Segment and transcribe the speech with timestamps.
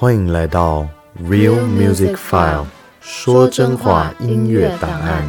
[0.00, 0.88] 欢迎来到
[1.22, 2.64] Real Music File，
[3.02, 5.28] 说真话音乐档案，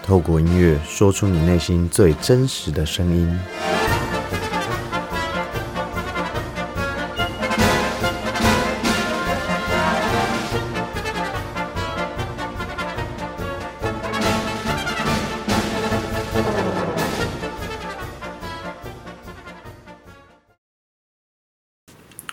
[0.00, 3.36] 透过音乐说出你内心最真实的声音。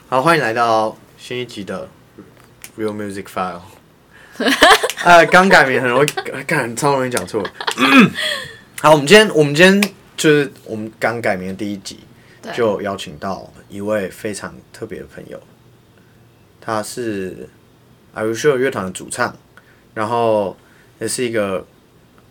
[0.07, 0.95] 好，欢迎来到
[1.25, 1.87] 新一集的
[2.77, 3.61] Real Music File。
[5.05, 7.41] 呃，刚改名很容易，干超容易讲错。
[8.81, 12.01] 好，我们今天我们今天就是我们刚改名的第一集，
[12.53, 15.41] 就邀请到一位非常特别的朋友，
[16.59, 17.47] 他是
[18.13, 19.33] Are You Sure 乐团的主唱，
[19.93, 20.57] 然后
[20.99, 21.65] 也是一个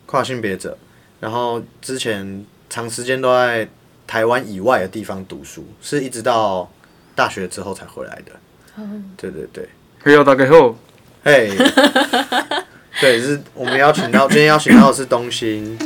[0.04, 0.76] 跨性别者，
[1.18, 3.70] 然后之前长时间都在
[4.06, 6.70] 台湾以外的地方读书，是一直到
[7.14, 8.32] 大学之后才回来的。
[9.16, 9.68] 对对对，
[10.02, 10.74] 嘿哟，大家好，
[11.22, 11.50] 嘿，
[13.00, 15.78] 对，是我们邀请到今天邀请到的是东兴，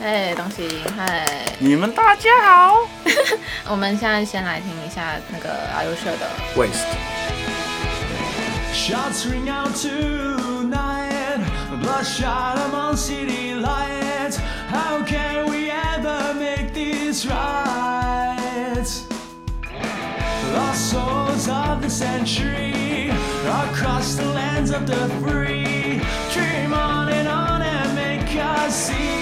[0.00, 1.24] 哎，东西，嗨，
[1.60, 2.76] 你们大家好。
[3.70, 6.88] 我们现在先来听一下那个阿优社的 Waste。
[8.74, 11.38] Shots ring out tonight,
[11.80, 14.38] bloodshot among city lights.
[14.68, 17.71] How can we ever make this right?
[20.92, 23.08] Souls of the century,
[23.64, 26.02] across the lands of the free.
[26.34, 29.21] Dream on and on and make us see.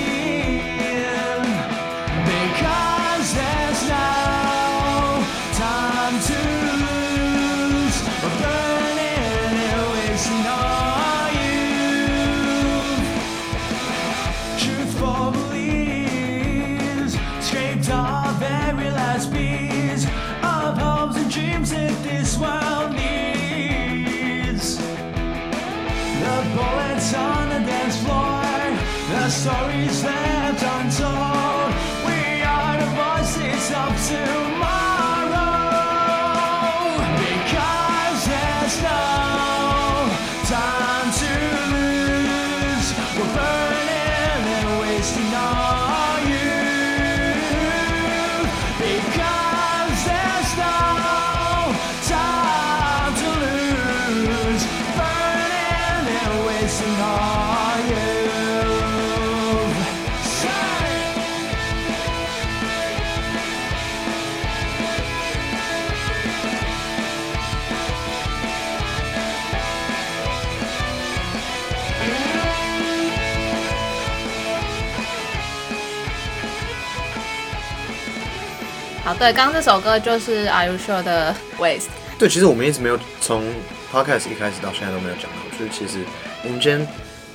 [79.04, 81.86] 好，对，刚刚这首歌就是 Are You Sure 的 Waste。
[82.18, 83.42] 对，其实我们一直没有从
[83.90, 86.00] podcast 一开始到现在都没有讲到，就是其实
[86.44, 86.86] 我们今天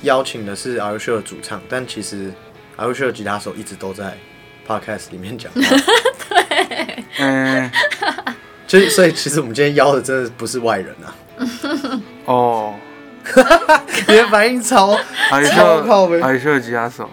[0.02, 2.32] 邀请的是 Are You Sure 的主唱，但其实
[2.76, 4.16] Are You Sure 的吉他手一直都在
[4.66, 7.70] podcast 里面讲 对，嗯，
[8.68, 11.14] 所以所以其实我们今天邀的真的不是外人啊，
[12.26, 12.74] 哦，
[14.06, 14.96] 你的反应超
[15.52, 16.22] 超靠背。
[16.22, 17.10] 还有吉他手，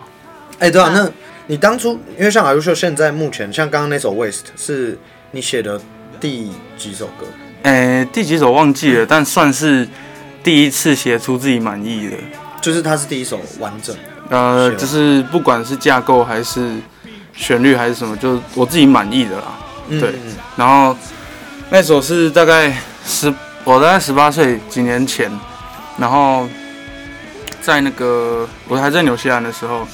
[0.59, 1.11] 哎、对啊，那
[1.47, 4.97] 你当初因为像阿优秀现在目前像刚刚那首 Waste 是
[5.31, 5.79] 你写的
[6.19, 7.25] 第几首歌？
[7.63, 9.87] 诶、第几首忘记了，但算是
[10.43, 12.17] 第一次写出自己满意的。
[12.61, 13.93] 就是它是第一首完整，
[14.29, 16.75] 呃，就是不管是架构还是
[17.33, 19.59] 旋律还是什么，就是我自己满意的啦。
[19.89, 20.95] 嗯对嗯然后
[21.69, 22.73] 那首是大概
[23.05, 23.33] 十，
[23.65, 25.29] 我大概十八岁几年前，
[25.97, 26.47] 然后
[27.61, 29.85] 在那个我还在纽西兰的时候，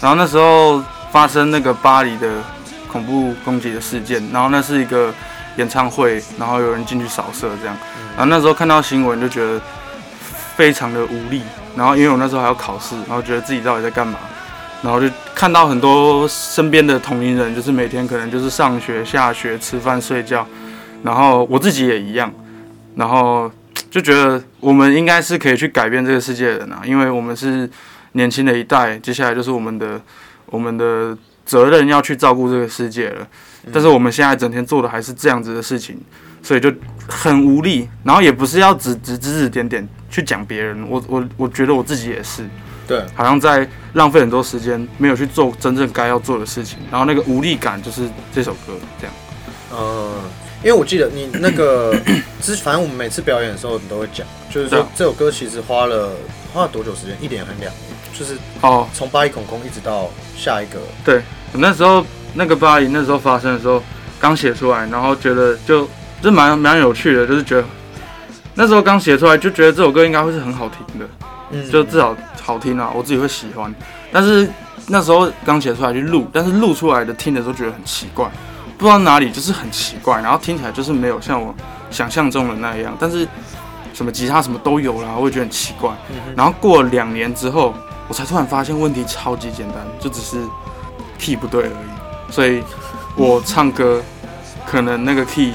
[0.00, 2.28] 然后那时候发生那个巴黎的
[2.88, 5.12] 恐怖攻击的事件，然后那是一个
[5.56, 7.76] 演唱会，然后有人进去扫射这样，
[8.16, 9.60] 然后那时候看到新闻就觉得
[10.56, 11.42] 非常的无力，
[11.76, 14.18] 然后因为我那时候还要考试，然后觉得自己到底在干嘛，
[14.82, 20.46] 然后就看到很多身边的同龄人，就是每天可能就是上学、下学、吃饭、睡觉，
[21.02, 22.32] 然后我自己也一样，
[22.96, 23.50] 然后
[23.90, 27.68] 就觉得我们应该是可以去改变这个世界的人啊，因为我们是
[28.14, 30.00] 年轻的一代，接下来就是我们的
[30.46, 33.24] 我们的责任要去照顾这个世界了。
[33.72, 35.98] 但是我们现在整天做的还是这样子的事情，
[36.42, 36.70] 所以就
[37.08, 37.88] 很无力。
[38.02, 42.44] 然后也不是要指指指指点点去讲别人，我我我觉得我自己也是，
[42.86, 46.78] 对，好像在浪费很多时间，没有去做真正该要做的事情。
[46.90, 48.02] 然后那个无力感就是
[48.34, 49.14] 这首歌这样。
[49.72, 50.12] 呃，
[50.62, 51.98] 因为我记得你那个
[52.42, 56.10] 之，反正我们每次表演的时候，你都会讲，就是说这首歌其实花了
[56.52, 57.16] 花了多久时间？
[57.20, 57.93] 一年还是两年？
[58.18, 61.20] 就是哦，从巴黎恐攻一直到下一个，对，
[61.52, 63.82] 我那时候那个巴黎那时候发生的时候，
[64.20, 65.88] 刚写出来，然后觉得就
[66.22, 67.64] 就蛮蛮有趣的，就是觉得
[68.54, 71.06] 那时候刚写出来就觉得这首歌应该会是很好听的，
[71.50, 73.74] 嗯就至少好听啊，我自己会喜欢。
[74.12, 74.48] 但是
[74.86, 78.30] 那时候刚写出来去录，但是录出来的听的时候觉得很奇怪，
[78.78, 81.54] 不知道哪里就是很奇怪，然后听起来就是没有像我
[81.90, 82.96] 想象中的那样。
[82.98, 83.26] 但是
[83.94, 85.90] 什么吉他什么都有啦，我也觉得很奇怪。
[86.36, 87.72] 然后过了两年之后，
[88.08, 90.44] 我才突然发现问题超级简单，就只是
[91.18, 92.32] key 不对而已。
[92.32, 92.62] 所以
[93.16, 94.02] 我唱歌
[94.66, 95.54] 可能那个 key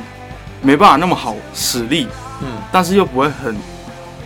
[0.62, 2.07] 没办法那么好使力，
[2.41, 3.56] 嗯但是又不会很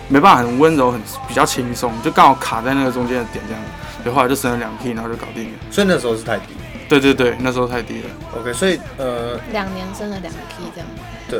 [0.08, 3.62] 没办法很温柔，很比较轻松，就刚好卡在那个中间的点这样。
[4.04, 5.58] 所以后来就升了两 key，然后就搞定了。
[5.72, 6.48] 所以那时候是太低。
[6.90, 8.10] 对对对，那时候太低了。
[8.38, 10.88] OK，所以呃，两年升了两个 key 这样。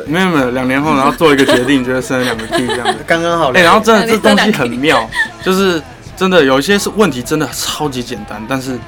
[0.06, 2.98] 没有没有，两年后然后做一个决定，觉得生了两个 key 这样子。
[3.06, 3.64] 刚刚好哎、两。
[3.66, 5.08] 然后真的这东西很妙，
[5.44, 5.80] 就是
[6.16, 8.78] 真的有一些是问题，真的超级简单，但是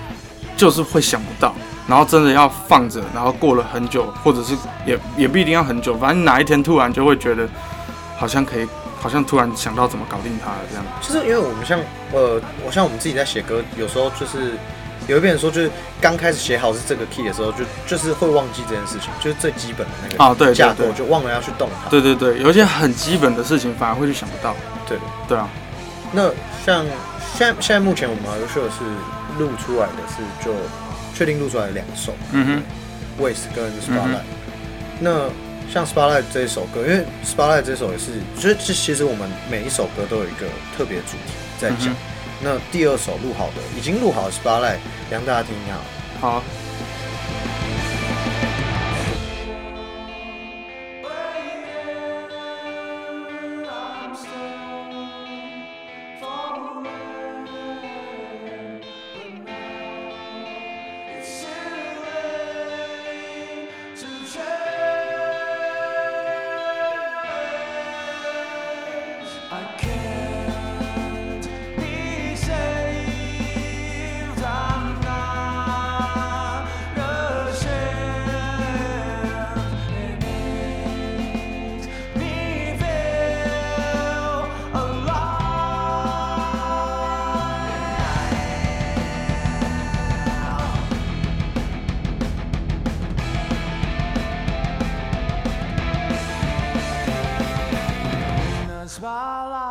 [0.57, 1.55] 就是会想不到，
[1.87, 4.55] 然后真的要放着，然后过了很久，或者是
[4.87, 7.47] 也也不一定要很久，反正哪一天突然就会觉得
[8.17, 8.67] 好像可以，
[9.01, 10.85] 好像突然想到怎么搞定它了这样。
[11.01, 11.79] 就是因为我们像
[12.13, 14.53] 呃，我像我们自己在写歌，有时候就是
[15.07, 15.71] 有一边人说，就是
[16.01, 21.89] 刚开始写好是这个 key 的时候，就就是会忘记这件事情，就是最基本的那个啊对对架构就忘了要去动它。
[21.89, 24.55] 对对对，有一些很基本的事情反而会去想不到。
[24.89, 24.99] 对
[25.29, 25.49] 对啊，
[26.13, 26.29] 那
[26.65, 26.85] 像
[27.37, 28.85] 现在现在目前我们 r u s 是
[29.39, 30.53] 录出来的是就
[31.15, 32.63] 确定录出来两首嗯
[33.19, 34.27] 哼，Waste 跟 Spotlight。
[34.99, 35.29] 那
[35.73, 41.95] 像 Spotlight 这一首歌，因为 Spotlight 这首也是，就是其其实我们每一首歌都有一个特别主题在讲。
[42.41, 44.79] 那第二首录好的，已经录好的是《巴赖
[45.11, 45.77] 让大家听一下。
[46.21, 46.43] 好。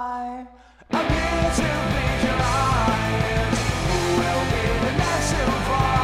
[0.06, 3.58] appear to be blind.
[3.90, 5.95] Who will be the next to fall?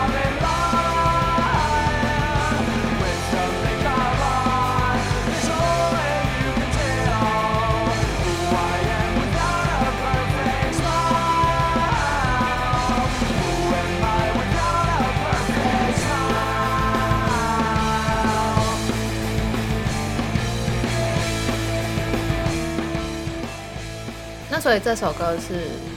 [24.61, 25.55] 所以这首歌是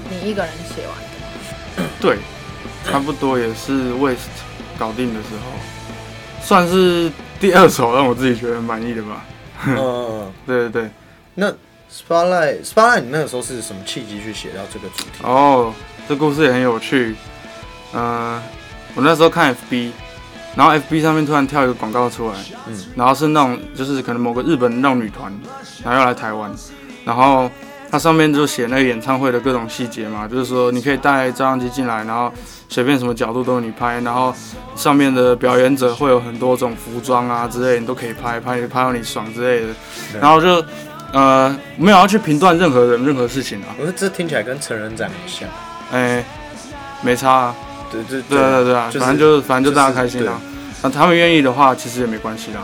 [0.09, 0.97] 你一个人写完
[1.77, 2.17] 的， 对，
[2.91, 4.17] 差不多也是 Waste
[4.79, 9.25] 搞定的时候，算是第二首让我自己觉得满意的吧。
[9.67, 10.91] 嗯， 对对对，
[11.35, 11.51] 那
[11.93, 15.11] Spotlight Spotlight，你那个时候是什么契机去写到这个主题？
[15.23, 15.73] 哦，
[16.09, 17.15] 这故事也很有趣。
[17.93, 18.43] 嗯、
[18.95, 19.91] 我那时候看 FB，
[20.57, 22.37] 然后 FB 上面突然跳一个广告出来，
[22.67, 25.33] 嗯然后是那种就是可能某个日本那种女团，
[25.85, 26.51] 然后要来台湾，
[27.05, 27.49] 然后
[27.95, 32.29] 它上面就写那个演唱会的各种细节嘛，就是说你可以带照相机进来，然后
[32.69, 34.35] 随便什么角度都有你拍，然后
[34.75, 39.69] 上面的表演者会有很多种服装啊之类的，你都可以拍，拍拍到你爽之类的，
[40.21, 40.61] 然后就
[41.13, 45.49] 呃没有要去评断任何人任何事情啊，我说这听起来跟成人展很像。
[45.93, 46.25] 哎、
[47.01, 47.55] 没差啊。
[47.93, 50.41] 对对对啊对啊对啊，就是反正就反正就大家就是开心啊。
[50.83, 52.61] 那他们愿意的话，其实也没关系啦。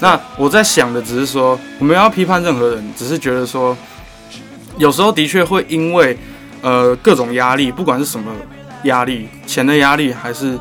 [0.00, 3.74] 那我在想的只是说，我们要批判任何人，只是觉得说，
[4.76, 6.16] 有时候的确会因为
[6.62, 8.32] 呃各种压力，不管是什么
[8.84, 10.58] 压力，钱的压力还是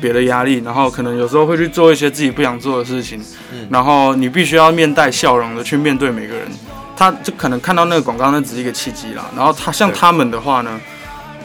[0.00, 6.46] 别的压力，然后可能有时候会去做一些自己不想做的事情，嗯然后你必须要面带笑容的去面对每个人。
[6.94, 9.24] 他就可能看到那个广告，那只是一个契机啦。
[9.34, 10.78] 然后他像他们的话呢，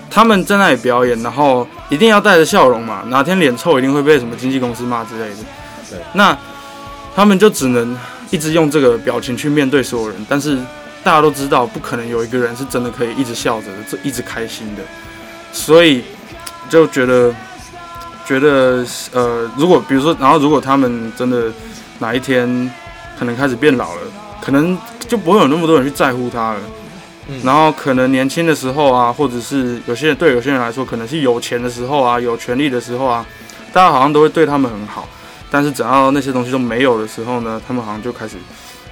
[0.10, 5.36] 他们在那里表演，然后一定要带着笑容嘛，哪天脸臭一定会被什么经纪公司骂之类的。
[5.90, 6.38] 对，那
[7.16, 7.98] 他们就只能
[8.30, 10.60] 一直用这个表情去面对所有人，但是
[11.08, 14.84] 大家都知道，不可能有一个人是真的可以一直笑着的，这一直开心的，
[15.54, 16.04] 所以
[16.70, 17.34] 就觉得
[18.26, 21.50] 觉得呃，如果比如说，然后如果他们真的
[22.00, 22.70] 哪一天
[23.18, 24.02] 可能开始变老了，
[24.42, 26.60] 可能就不会有那么多人去在乎他了。
[27.30, 33.26] 嗯然后可能年轻的时候啊，或者是有些人对有些人来说，可能是有钱的时候啊，有权利的时候啊，
[33.72, 35.08] 大家好像都会对他们很好。
[35.50, 38.36] 但是只要那些东西都没有的时候呢，他们好像就开始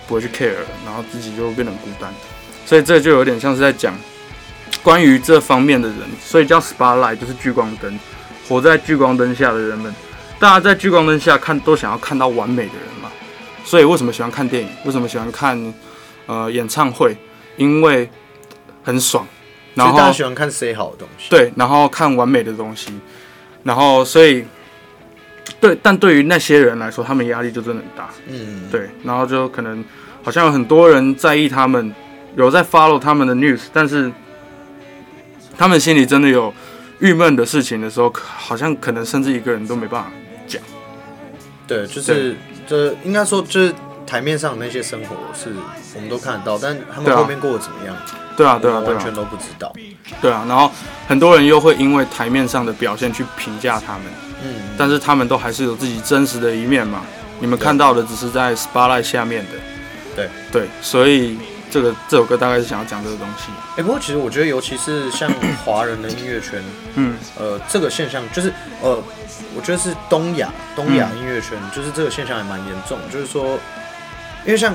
[0.08, 2.14] 不会去 care，了然后自己就变得很孤单。
[2.66, 3.96] 所以这就有点像是在讲
[4.82, 8.00] 关于这方面的人，所以叫 spotlight 就是聚光灯，
[8.48, 9.94] 活在聚光灯下的人们。
[10.40, 13.10] 大家在聚光灯下看，都想要看到完美的人嘛。
[13.64, 14.70] 所以为什么喜欢看电影？
[14.84, 15.74] 为什么喜欢看
[16.26, 17.16] 呃演唱会？
[17.58, 18.10] 因为
[18.84, 19.26] 很爽。
[19.74, 21.30] 然后大家喜欢看 say 好的东西。
[21.30, 22.92] 对，然后看完美的东西，
[23.64, 24.46] 然后所以
[25.60, 28.10] 对，但对于那些人来说，他们压力就真的很大。
[28.28, 29.84] 嗯，对，然后就可能
[30.24, 31.94] 好像有很多人在意他们，
[32.36, 34.12] 有在 follow 他们的 news，但是
[35.58, 36.54] 他们心里真的有
[37.00, 40.12] 郁闷的事情的时候，好像可能甚至一个人都没办法
[40.48, 40.62] 讲。
[41.68, 42.36] 对，就是
[42.68, 43.74] 这应该说就是
[44.06, 45.50] 台面上的那些生活是
[45.96, 47.96] 我们都看得到，但他们后面过得怎么样，
[48.36, 49.74] 对啊，对啊，对啊完全，都不知道。
[50.22, 50.46] 对啊。
[50.48, 50.72] 然后
[51.08, 54.04] 很多人又会因为台面上的表现去评价他们，
[54.44, 57.02] 嗯，但是他们都还是有自己真实的一面嘛。
[57.40, 59.52] 你们看到的只是在 spotlight 下面的。
[60.16, 61.38] 对对，所以
[61.70, 63.52] 这个这首歌大概是想要讲这个东西。
[63.76, 65.30] 哎、不过其实我觉得，尤其是像
[65.66, 66.64] 华人的音乐圈，
[66.96, 69.04] 嗯呃，这个现象就是呃，
[69.54, 73.60] 我觉得是东亚东亚音乐圈，就是这个现象还蛮严重，就是说，
[74.46, 74.74] 因为像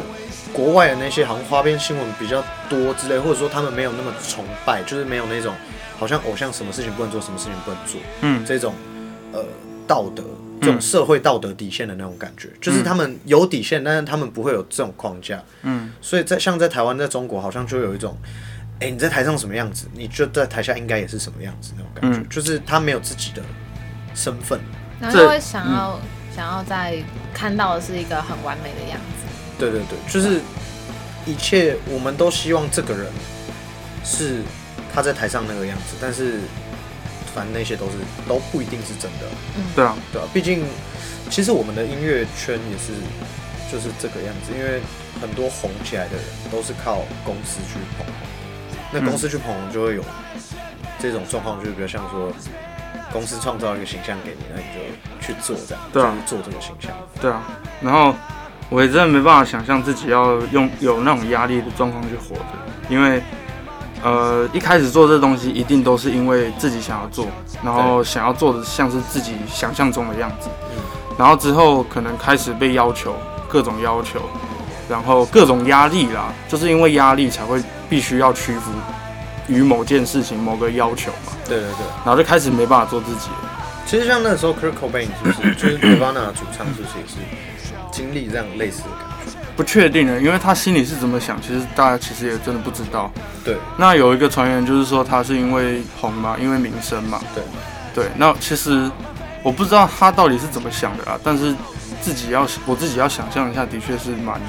[0.53, 5.55] 国外的那些好像花边新闻比较多之类，或者说他们没有那么崇拜，就是没有那种
[5.99, 8.75] 好像偶像什么事情不能做，什么事情不能做嗯这种
[9.33, 9.45] 呃
[9.87, 10.25] 道德。
[10.63, 15.43] 这种社会道德底线的那种感觉，就是他们有底线，但是他们不会有这种框架。
[15.63, 18.15] 嗯，所以在像在台湾，在中国，好像就有一种，
[18.79, 23.41] 哎、你在台上什么样子，你就在台下应该也是什么样子那种感觉，嗯就是他没有自己的
[24.15, 24.61] 身份。
[25.01, 25.99] 这然后就会想要、
[26.37, 29.27] 想要在看到的是一个很完美的样子。
[29.59, 30.43] 对对对，就是
[31.25, 33.07] 一切我们都希望这个人
[34.05, 34.43] 是
[34.93, 36.41] 他在台上那个样子，但是
[37.35, 37.93] 反正那些都是
[38.29, 39.65] 都不一定是真的，嗯。
[39.75, 40.65] 对啊，对啊、毕竟
[41.31, 42.93] 其实我们的音乐圈也是
[43.71, 44.81] 就是这个样子，因为
[45.21, 48.15] 很多红起来的人都是靠公司去捧红，
[48.93, 50.05] 那公司去捧红就会有
[50.99, 52.33] 这种状况，就是比如像说
[53.13, 56.15] 公司创造一个形象给你，那你就去做这样，对啊。
[56.27, 56.91] 做这个形象。
[57.21, 57.43] 对啊。
[57.81, 58.15] 然后
[58.69, 62.45] 我也真的没办法想象自己要用有那种压力的状况去活着，
[62.89, 63.23] 因为
[64.03, 67.27] 呃一开始做这东西一定都是因为自己想要做，
[67.63, 70.83] 然后想要做的像是自己想象中的样子，嗯。
[71.19, 73.15] 然后之后可能开始被要求
[73.49, 74.21] 各种要求，
[74.89, 78.71] 然后各种压力啦，就是因为压力才会必须要屈服
[79.49, 83.51] 于某件事情、某个要求嘛，对对对，然后就开始没办法做自己了。
[83.85, 87.17] 其实像那时候 Kurt Cobain 是不是就是 Nirvana 的主唱，是不是也是
[87.91, 89.10] 经历这样类似的感觉？
[89.61, 93.13] 不确定的，因为他心里是怎么想，其实大家其实也真的不知道。
[93.45, 97.21] 对那有一个传言就是说他是因为红嘛，因为名声嘛。
[97.35, 97.45] 对
[97.95, 98.91] 对，那其实
[99.43, 101.55] 我不知道他到底是怎么想的啊，但是
[102.01, 104.41] 自己要我自己要想象一下，的确是蛮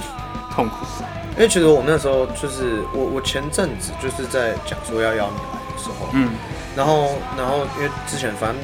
[0.50, 1.06] 痛苦的。
[1.36, 6.30] 因为其实我那时候就是我我前阵子就是在讲说要邀你来的时候，嗯
[6.74, 8.58] 然后然后因为之前反正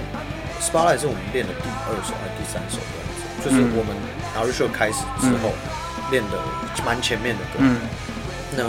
[0.61, 3.93] Spotlight 是我们练的第二首还是第三首这样子，就是嗯我们
[4.33, 5.51] R Show 开始之后
[6.11, 6.37] 练的
[6.85, 7.77] 蛮前面的歌，嗯。
[8.55, 8.63] 那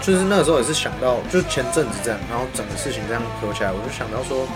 [0.00, 4.48] 就是那个时候也是想到，就是前阵子这样，然后整个事情这样合起来，我就想到说，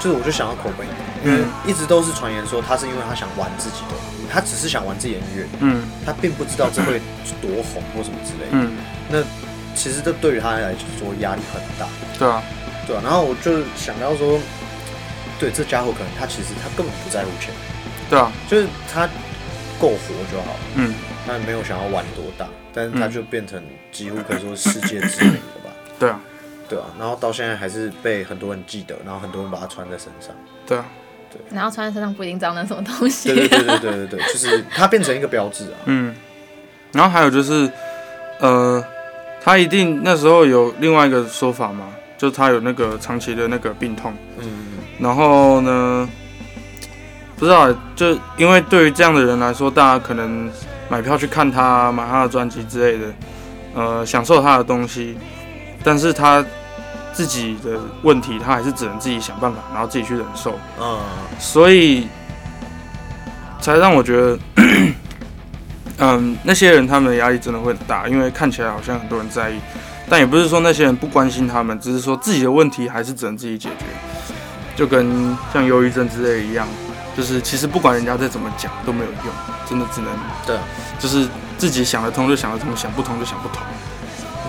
[0.00, 0.84] 就是我就想到口碑，
[1.22, 1.48] 因为嗯。
[1.66, 3.94] 一直都是传言说他是因为他想玩自己的，
[4.32, 5.84] 他只是想玩自己的音乐，嗯。
[6.06, 7.00] 他并不知道这会
[7.42, 8.52] 多红或什么之类的。
[8.52, 8.78] 嗯，
[9.10, 9.22] 那
[9.74, 11.86] 其实这对于他来说压力很大，
[12.18, 12.42] 对啊，
[12.86, 14.40] 对啊，然后我就想到说，
[15.38, 17.52] 对这家伙可能他其实他根本不在乎钱，
[18.08, 19.06] 对啊，就是他
[19.78, 20.60] 够活就好了。
[20.76, 20.94] 嗯
[21.26, 26.20] 他也没有想要玩多大，但是他嗯就变成几乎可以说世界知名了吧，对啊，
[26.68, 30.34] 对啊，然后到现在还是被很多人记得，然后很多人把它穿在身上。
[30.66, 30.84] 对啊，
[31.30, 33.28] 对然后穿在身上不一定知道那什么东西。
[33.28, 35.76] 对对对对对对对，就是它变成一个标志啊。
[35.86, 36.14] 嗯，
[36.92, 37.70] 然后还有就是，
[38.40, 38.82] 呃，
[39.42, 44.14] 他一定那时候有另外一个说法嘛，就是他有那个长期的那个病痛。
[44.38, 46.08] 嗯，然后呢，
[47.36, 50.50] 不知道，就因为对于这样的人来说，大家可能
[50.88, 53.12] 买票去看他，买他的专辑之类的，
[53.74, 55.16] 呃，享受他的东西，
[55.82, 56.44] 但是他
[57.12, 61.00] 自己的问题，他还是只能自己想办法，然后自己去忍受，嗯，
[61.38, 62.08] 所以
[63.60, 64.38] 才让我觉得，
[65.98, 69.58] 嗯，那些人他们的压力真的会很大，因为看起来好像很多人在意，
[70.08, 73.84] 但也不是说那些人不关心他们，只是说自己的问题还是只能自己解决。
[74.76, 76.68] 就跟像忧郁症之类一样，
[77.16, 79.34] 就是其实不管人家再怎么讲都没有用，
[79.68, 80.10] 真的只能
[80.44, 80.62] 对啊，
[80.98, 83.58] 就是自己想得通就想得通，想不通就想不通。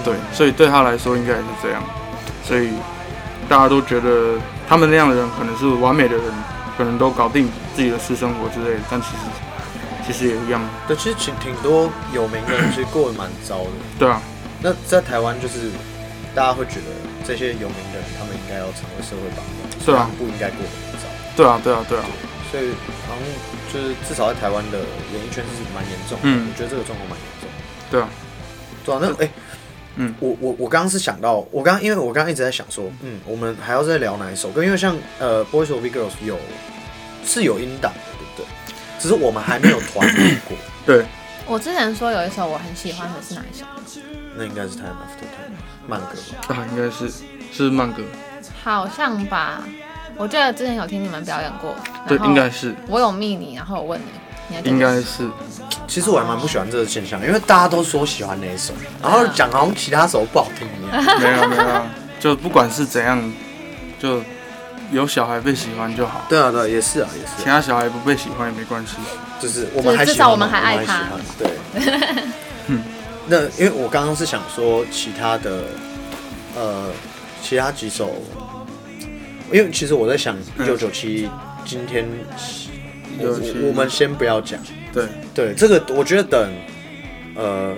[0.03, 1.81] 对，所以对他来说应该也是这样，
[2.43, 2.69] 所以
[3.49, 4.35] 大家都觉得
[4.67, 6.23] 他们那样的人可能是完美的人，
[6.77, 9.13] 可能都搞定自己的私生活之类的，但其实
[10.05, 10.61] 其实也一样。
[10.87, 13.69] 对，其实挺挺多有名的人其实过得蛮糟的。
[13.99, 14.21] 对啊，
[14.61, 15.71] 那在台湾就是
[16.35, 16.91] 大家会觉得
[17.25, 21.07] 这些有名的人，他们应该要成为社会榜样，对啊不应该过得很糟。
[21.35, 22.05] 对啊，对啊，对啊，
[22.51, 22.71] 所以
[23.07, 23.23] 好像
[23.73, 27.55] 就是至少在台湾的演艺圈是蛮严重的，嗯我觉得这个状况蛮严重的。
[27.91, 28.09] 对啊，
[28.85, 29.29] 对啊，那哎、
[29.95, 34.63] 嗯我我我刚刚是想到，我刚刚因为我刚刚一直在想说，嗯，我们还要再聊哪一首歌？
[34.63, 36.37] 因为像呃《Boys or Big Girls》有
[37.25, 38.45] 是有音档的，对不对？
[38.99, 41.05] 只是我们还没有团练过，对，
[41.45, 43.65] 我之前说有一首我很喜欢的是哪一首？
[44.35, 46.07] 那应该是 Time After Time 慢歌
[46.47, 46.55] 吧？
[46.55, 47.11] 啊，应该是
[47.51, 48.03] 是慢歌，
[48.63, 49.63] 好像吧，
[50.17, 51.75] 我记得之前有听你们表演过。
[52.07, 54.01] 对，应该是，我有密你，然后我问
[54.49, 55.29] 你，应该是，
[55.87, 61.03] 其实我还蛮不喜欢这个现象，因为大家都说喜欢哪一首，然后讲好像其他首不好听一样。
[61.19, 61.85] 没有没有啊，
[62.19, 63.31] 就不管是怎样，
[63.99, 64.21] 就
[64.91, 68.95] 有小孩被喜欢就好，对啊，对啊，也是啊，也是啊、其他小孩不被喜欢也没关系。
[69.39, 71.03] 就是我们还至喜欢嘛少我们还爱他
[71.37, 71.51] 对，
[72.67, 72.83] 嗯
[73.27, 75.63] 那因为我刚刚是想说其他的，
[76.55, 76.85] 呃，
[77.43, 78.09] 其他几首，
[79.51, 81.29] 因为其实我在想一九九七
[81.65, 82.05] 今天，
[83.19, 84.59] 我我我们先不要讲，
[84.93, 86.53] 对，对这个我觉得等，
[87.35, 87.73] 呃，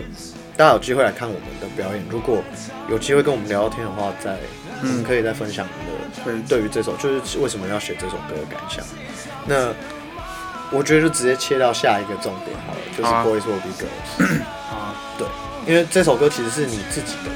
[0.58, 2.44] 大家有机会来看我们的表演，如果
[2.90, 4.36] 有机会跟我们聊聊天的话，再
[4.82, 5.68] 我们可以再分享
[6.26, 8.84] 我们的对于这首就是为什么要写这首歌的感想。
[9.46, 9.74] 那
[10.72, 14.42] 我觉得就直接切到下一个重点好了，就是 Boys Will Be Girls。
[14.70, 15.28] 啊，对，
[15.68, 17.30] 因为这首歌其实是你自己的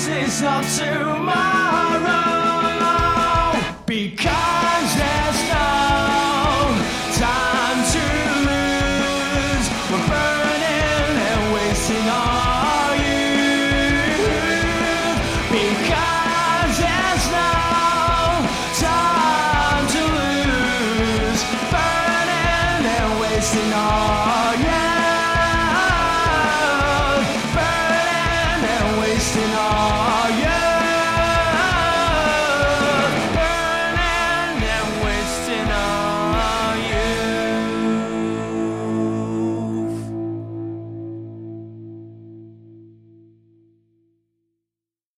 [0.00, 2.39] promises of tomorrow.